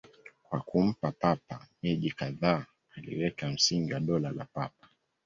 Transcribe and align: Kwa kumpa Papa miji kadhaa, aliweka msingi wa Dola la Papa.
Kwa 0.43 0.59
kumpa 0.61 1.11
Papa 1.11 1.67
miji 1.83 2.11
kadhaa, 2.11 2.65
aliweka 2.95 3.47
msingi 3.49 3.93
wa 3.93 3.99
Dola 3.99 4.31
la 4.31 4.45
Papa. 4.45 4.87